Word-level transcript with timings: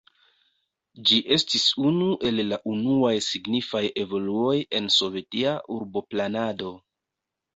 Ĝi 1.09 1.17
estis 1.35 1.65
unu 1.89 2.07
el 2.29 2.41
la 2.51 2.57
unuaj 2.71 3.13
signifaj 3.25 3.83
evoluoj 4.05 4.55
en 4.79 4.89
sovetia 4.97 5.53
urboplanado. 5.79 6.73